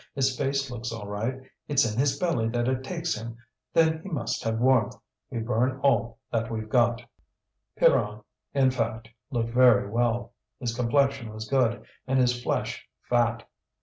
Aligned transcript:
His 0.15 0.35
face 0.35 0.71
looks 0.71 0.91
all 0.91 1.05
right; 1.07 1.39
it's 1.67 1.85
in 1.85 1.99
his 1.99 2.17
belly 2.17 2.49
that 2.49 2.67
it 2.67 2.83
takes 2.83 3.13
him. 3.15 3.37
Then 3.71 4.01
he 4.01 4.09
must 4.09 4.43
have 4.43 4.57
warmth. 4.57 4.95
We 5.29 5.37
burn 5.41 5.79
all 5.83 6.17
that 6.31 6.49
we've 6.49 6.67
got." 6.69 7.03
Pierron, 7.77 8.23
in 8.51 8.71
fact, 8.71 9.09
looked 9.29 9.53
very 9.53 9.87
well; 9.87 10.33
his 10.59 10.73
complexion 10.75 11.31
was 11.31 11.47
good 11.47 11.85
and 12.07 12.17
his 12.17 12.41
flesh 12.41 12.89
fat. 13.03 13.47